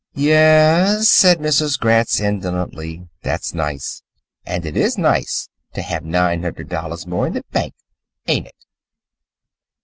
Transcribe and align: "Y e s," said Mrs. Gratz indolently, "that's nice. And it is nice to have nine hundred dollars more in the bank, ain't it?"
"Y 0.15 0.23
e 0.23 0.31
s," 0.33 1.07
said 1.09 1.37
Mrs. 1.37 1.79
Gratz 1.79 2.19
indolently, 2.19 3.07
"that's 3.21 3.53
nice. 3.53 4.01
And 4.47 4.65
it 4.65 4.75
is 4.75 4.97
nice 4.97 5.47
to 5.75 5.83
have 5.83 6.03
nine 6.03 6.41
hundred 6.41 6.69
dollars 6.69 7.05
more 7.05 7.27
in 7.27 7.33
the 7.33 7.45
bank, 7.51 7.75
ain't 8.27 8.47
it?" 8.47 8.65